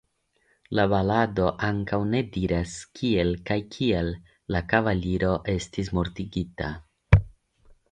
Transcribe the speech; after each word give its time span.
La 0.77 0.85
balado 0.93 1.49
ankaŭ 1.67 1.99
ne 2.13 2.21
diras 2.37 2.73
kiel 3.01 3.31
kaj 3.51 3.59
kial 3.77 4.11
la 4.57 4.65
kavaliro 4.75 5.31
estis 5.59 5.95
mortigita. 6.01 6.75